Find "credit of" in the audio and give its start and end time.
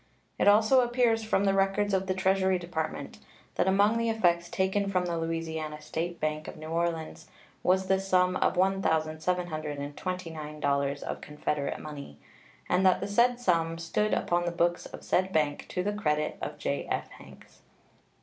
15.93-16.57